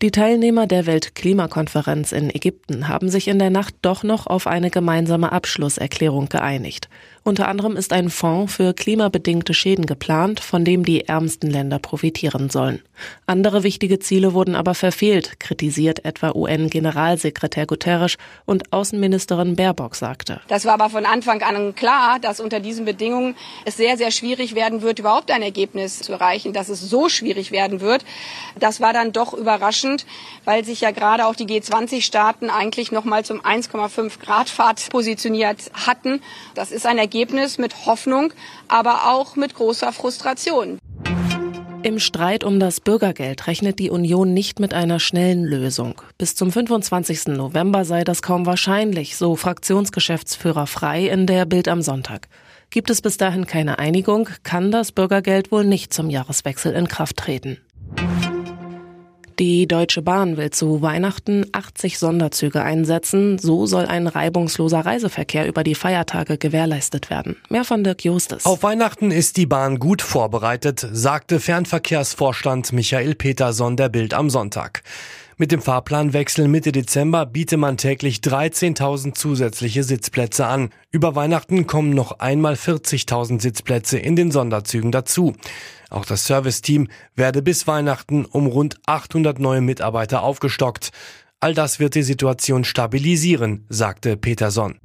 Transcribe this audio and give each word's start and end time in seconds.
Die 0.00 0.12
Teilnehmer 0.12 0.68
der 0.68 0.86
Weltklimakonferenz 0.86 2.12
in 2.12 2.30
Ägypten 2.30 2.86
haben 2.86 3.08
sich 3.08 3.26
in 3.26 3.40
der 3.40 3.50
Nacht 3.50 3.74
doch 3.82 4.04
noch 4.04 4.28
auf 4.28 4.46
eine 4.46 4.70
gemeinsame 4.70 5.32
Abschlusserklärung 5.32 6.28
geeinigt. 6.28 6.88
Unter 7.24 7.48
anderem 7.48 7.76
ist 7.76 7.92
ein 7.92 8.08
Fonds 8.08 8.54
für 8.54 8.72
klimabedingte 8.72 9.52
Schäden 9.52 9.86
geplant, 9.86 10.40
von 10.40 10.64
dem 10.64 10.84
die 10.84 11.08
ärmsten 11.08 11.50
Länder 11.50 11.78
profitieren 11.78 12.48
sollen. 12.48 12.80
Andere 13.26 13.64
wichtige 13.64 13.98
Ziele 13.98 14.32
wurden 14.32 14.54
aber 14.54 14.74
verfehlt, 14.74 15.38
kritisiert 15.40 16.04
etwa 16.04 16.32
UN-Generalsekretär 16.34 17.66
Guterres 17.66 18.16
und 18.46 18.72
Außenministerin 18.72 19.56
Baerbock 19.56 19.94
sagte. 19.94 20.40
Das 20.48 20.64
war 20.64 20.74
aber 20.74 20.90
von 20.90 21.04
Anfang 21.04 21.42
an 21.42 21.74
klar, 21.74 22.18
dass 22.18 22.40
unter 22.40 22.60
diesen 22.60 22.84
Bedingungen 22.84 23.34
es 23.64 23.76
sehr, 23.76 23.98
sehr 23.98 24.10
schwierig 24.10 24.54
werden 24.54 24.80
wird, 24.80 24.98
überhaupt 24.98 25.30
ein 25.30 25.42
Ergebnis 25.42 25.98
zu 25.98 26.12
erreichen. 26.12 26.52
Dass 26.52 26.68
es 26.68 26.80
so 26.80 27.08
schwierig 27.08 27.50
werden 27.50 27.80
wird, 27.80 28.04
das 28.58 28.80
war 28.80 28.92
dann 28.92 29.12
doch 29.12 29.34
überraschend, 29.34 29.87
weil 30.44 30.64
sich 30.64 30.80
ja 30.80 30.90
gerade 30.90 31.26
auch 31.26 31.34
die 31.34 31.46
G20-Staaten 31.46 32.50
eigentlich 32.50 32.92
noch 32.92 33.04
mal 33.04 33.24
zum 33.24 33.40
1,5 33.40 34.18
Grad 34.20 34.48
Pfad 34.48 34.88
positioniert 34.90 35.70
hatten. 35.86 36.20
Das 36.54 36.70
ist 36.70 36.86
ein 36.86 36.98
Ergebnis 36.98 37.58
mit 37.58 37.86
Hoffnung, 37.86 38.32
aber 38.68 39.10
auch 39.10 39.36
mit 39.36 39.54
großer 39.54 39.92
Frustration. 39.92 40.78
Im 41.84 42.00
Streit 42.00 42.42
um 42.42 42.58
das 42.58 42.80
Bürgergeld 42.80 43.46
rechnet 43.46 43.78
die 43.78 43.90
Union 43.90 44.34
nicht 44.34 44.58
mit 44.58 44.74
einer 44.74 44.98
schnellen 44.98 45.44
Lösung. 45.44 46.02
Bis 46.18 46.34
zum 46.34 46.50
25. 46.50 47.28
November 47.28 47.84
sei 47.84 48.02
das 48.02 48.20
kaum 48.20 48.46
wahrscheinlich, 48.46 49.16
so 49.16 49.36
Fraktionsgeschäftsführer 49.36 50.66
Frei 50.66 51.06
in 51.06 51.26
der 51.26 51.46
Bild 51.46 51.68
am 51.68 51.80
Sonntag. 51.80 52.28
Gibt 52.70 52.90
es 52.90 53.00
bis 53.00 53.16
dahin 53.16 53.46
keine 53.46 53.78
Einigung, 53.78 54.28
kann 54.42 54.72
das 54.72 54.90
Bürgergeld 54.90 55.52
wohl 55.52 55.64
nicht 55.64 55.94
zum 55.94 56.10
Jahreswechsel 56.10 56.74
in 56.74 56.88
Kraft 56.88 57.16
treten. 57.16 57.58
Die 59.38 59.68
Deutsche 59.68 60.02
Bahn 60.02 60.36
will 60.36 60.50
zu 60.50 60.82
Weihnachten 60.82 61.46
80 61.52 62.00
Sonderzüge 62.00 62.60
einsetzen. 62.60 63.38
So 63.38 63.66
soll 63.66 63.86
ein 63.86 64.08
reibungsloser 64.08 64.80
Reiseverkehr 64.80 65.46
über 65.46 65.62
die 65.62 65.76
Feiertage 65.76 66.38
gewährleistet 66.38 67.08
werden. 67.08 67.36
Mehr 67.48 67.62
von 67.62 67.84
Dirk 67.84 68.04
Justes. 68.04 68.46
Auf 68.46 68.64
Weihnachten 68.64 69.12
ist 69.12 69.36
die 69.36 69.46
Bahn 69.46 69.78
gut 69.78 70.02
vorbereitet, 70.02 70.84
sagte 70.90 71.38
Fernverkehrsvorstand 71.38 72.72
Michael 72.72 73.14
Peterson 73.14 73.76
der 73.76 73.88
Bild 73.88 74.12
am 74.12 74.28
Sonntag. 74.28 74.82
Mit 75.40 75.52
dem 75.52 75.62
Fahrplanwechsel 75.62 76.48
Mitte 76.48 76.72
Dezember 76.72 77.24
biete 77.24 77.58
man 77.58 77.76
täglich 77.76 78.16
13.000 78.16 79.14
zusätzliche 79.14 79.84
Sitzplätze 79.84 80.48
an. 80.48 80.70
Über 80.90 81.14
Weihnachten 81.14 81.68
kommen 81.68 81.90
noch 81.90 82.18
einmal 82.18 82.54
40.000 82.54 83.40
Sitzplätze 83.40 84.00
in 84.00 84.16
den 84.16 84.32
Sonderzügen 84.32 84.90
dazu. 84.90 85.36
Auch 85.90 86.04
das 86.04 86.26
Serviceteam 86.26 86.88
werde 87.14 87.40
bis 87.40 87.68
Weihnachten 87.68 88.24
um 88.24 88.48
rund 88.48 88.80
800 88.86 89.38
neue 89.38 89.60
Mitarbeiter 89.60 90.24
aufgestockt. 90.24 90.90
All 91.38 91.54
das 91.54 91.78
wird 91.78 91.94
die 91.94 92.02
Situation 92.02 92.64
stabilisieren, 92.64 93.64
sagte 93.68 94.16
Peterson. 94.16 94.80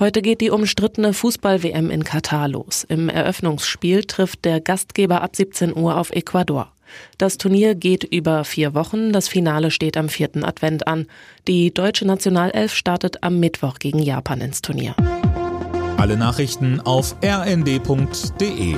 Heute 0.00 0.20
geht 0.20 0.40
die 0.40 0.50
umstrittene 0.50 1.12
Fußball-WM 1.12 1.90
in 1.90 2.02
Katar 2.02 2.48
los. 2.48 2.82
Im 2.82 3.08
Eröffnungsspiel 3.08 4.02
trifft 4.02 4.44
der 4.44 4.60
Gastgeber 4.60 5.22
ab 5.22 5.36
17 5.36 5.76
Uhr 5.76 5.96
auf 5.96 6.10
Ecuador. 6.10 6.72
Das 7.18 7.38
Turnier 7.38 7.74
geht 7.74 8.04
über 8.04 8.44
vier 8.44 8.74
Wochen. 8.74 9.12
Das 9.12 9.28
Finale 9.28 9.70
steht 9.70 9.96
am 9.96 10.08
vierten 10.08 10.44
Advent 10.44 10.86
an. 10.86 11.06
Die 11.48 11.72
deutsche 11.72 12.06
Nationalelf 12.06 12.74
startet 12.74 13.22
am 13.22 13.40
Mittwoch 13.40 13.78
gegen 13.78 13.98
Japan 14.00 14.40
ins 14.40 14.62
Turnier. 14.62 14.94
Alle 15.96 16.16
Nachrichten 16.16 16.80
auf 16.80 17.16
rnd.de 17.24 18.76